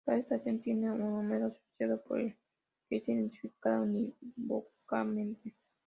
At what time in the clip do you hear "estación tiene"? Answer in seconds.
0.17-0.89